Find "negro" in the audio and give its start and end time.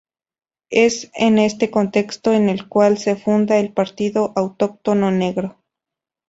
5.11-5.59